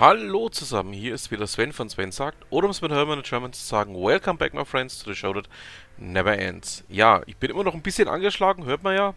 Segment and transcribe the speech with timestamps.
[0.00, 3.24] Hallo zusammen, hier ist wieder Sven von Sven sagt, oder um es mit Hermann in
[3.24, 5.48] German zu sagen, Welcome back my friends to the show that
[5.96, 6.84] never ends.
[6.88, 9.14] Ja, ich bin immer noch ein bisschen angeschlagen, hört man ja.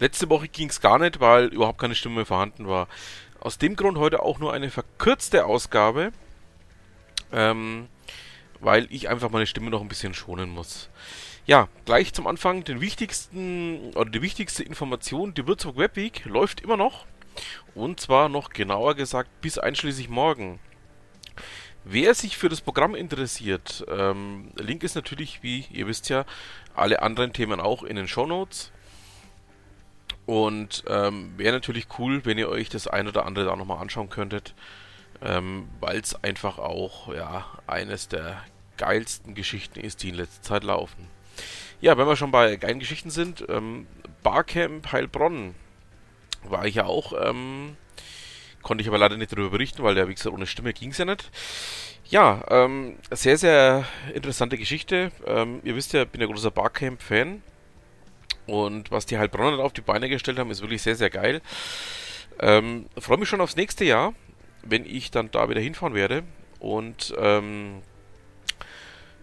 [0.00, 2.88] Letzte Woche ging es gar nicht, weil überhaupt keine Stimme mehr vorhanden war.
[3.38, 6.10] Aus dem Grund heute auch nur eine verkürzte Ausgabe,
[7.30, 7.86] ähm,
[8.58, 10.90] weil ich einfach meine Stimme noch ein bisschen schonen muss.
[11.46, 16.76] Ja, gleich zum Anfang den wichtigsten oder die wichtigste Information, die Würzburg Webweek läuft immer
[16.76, 17.06] noch.
[17.74, 20.60] Und zwar noch genauer gesagt bis einschließlich morgen.
[21.84, 26.24] Wer sich für das Programm interessiert, ähm, Link ist natürlich, wie ihr wisst ja,
[26.74, 28.72] alle anderen Themen auch in den Show Notes.
[30.26, 34.10] Und ähm, wäre natürlich cool, wenn ihr euch das ein oder andere da nochmal anschauen
[34.10, 34.54] könntet,
[35.22, 38.42] ähm, weil es einfach auch ja eines der
[38.76, 41.08] geilsten Geschichten ist, die in letzter Zeit laufen.
[41.80, 43.86] Ja, wenn wir schon bei geilen Geschichten sind, ähm,
[44.22, 45.54] Barcamp Heilbronn
[46.44, 47.12] war ich ja auch.
[47.20, 47.76] Ähm,
[48.62, 50.98] konnte ich aber leider nicht darüber berichten, weil der, wie gesagt, ohne Stimme ging es
[50.98, 51.30] ja nicht.
[52.04, 55.12] Ja, ähm, sehr, sehr interessante Geschichte.
[55.26, 57.42] Ähm, ihr wisst ja, ich bin ja großer Barcamp-Fan.
[58.46, 61.42] Und was die Heilbronner auf die Beine gestellt haben, ist wirklich sehr, sehr geil.
[62.40, 64.14] Ähm, Freue mich schon aufs nächste Jahr,
[64.62, 66.22] wenn ich dann da wieder hinfahren werde.
[66.58, 67.82] Und ähm,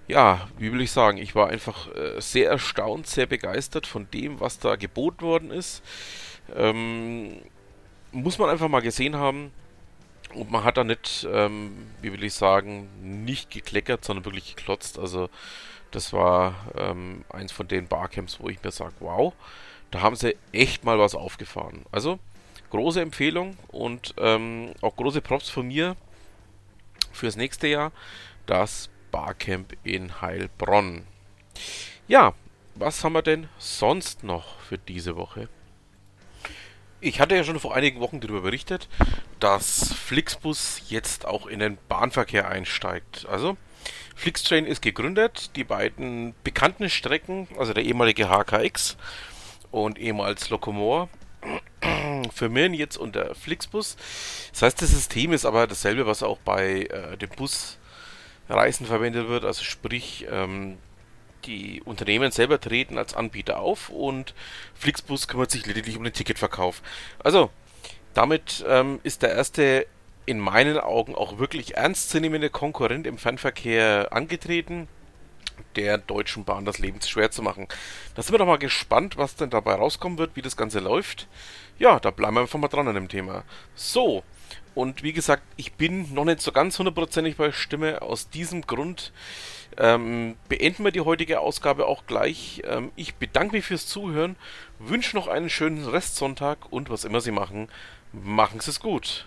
[0.08, 4.40] ja, wie will ich sagen, ich war einfach äh, sehr erstaunt, sehr begeistert von dem,
[4.40, 5.82] was da geboten worden ist.
[6.54, 7.42] Ähm,
[8.12, 9.52] muss man einfach mal gesehen haben.
[10.34, 15.00] Und man hat da nicht, ähm, wie will ich sagen, nicht gekleckert, sondern wirklich geklotzt.
[15.00, 15.30] Also
[15.92, 19.34] das war ähm, eins von den Barcamps, wo ich mir sage, wow,
[19.92, 21.86] da haben sie echt mal was aufgefahren.
[21.92, 22.19] Also
[22.69, 25.96] große Empfehlung und ähm, auch große Props von mir
[27.14, 27.94] fürs nächste Jahr.
[28.46, 31.08] Das Barcamp in Heilbronn.
[32.08, 32.34] Ja,
[32.75, 35.48] was haben wir denn sonst noch für diese Woche?
[37.01, 38.88] Ich hatte ja schon vor einigen Wochen darüber berichtet,
[39.39, 43.28] dass Flixbus jetzt auch in den Bahnverkehr einsteigt.
[43.29, 43.57] Also,
[44.16, 45.51] Flixtrain ist gegründet.
[45.56, 48.97] Die beiden bekannten Strecken, also der ehemalige HKX
[49.72, 51.09] und ehemals Locomore,
[52.33, 53.97] firmieren jetzt unter Flixbus.
[54.51, 59.44] Das heißt, das System ist aber dasselbe, was auch bei äh, den Busreisen verwendet wird.
[59.44, 60.77] Also sprich, ähm,
[61.45, 64.33] die Unternehmen selber treten als Anbieter auf und
[64.73, 66.81] Flixbus kümmert sich lediglich um den Ticketverkauf.
[67.23, 67.50] Also,
[68.13, 69.88] damit ähm, ist der erste
[70.25, 74.88] in meinen Augen auch wirklich ernstzunehmende Konkurrent im Fernverkehr angetreten,
[75.75, 77.67] der Deutschen Bahn das Leben schwer zu machen.
[78.16, 81.27] Da sind wir doch mal gespannt, was denn dabei rauskommen wird, wie das Ganze läuft.
[81.77, 83.44] Ja, da bleiben wir einfach mal dran an dem Thema.
[83.75, 84.23] So,
[84.75, 88.01] und wie gesagt, ich bin noch nicht so ganz hundertprozentig bei Stimme.
[88.01, 89.13] Aus diesem Grund
[89.78, 92.61] ähm, beenden wir die heutige Ausgabe auch gleich.
[92.66, 94.35] Ähm, ich bedanke mich fürs Zuhören,
[94.79, 97.69] wünsche noch einen schönen Restsonntag und was immer Sie machen,
[98.11, 99.25] machen Sie es gut.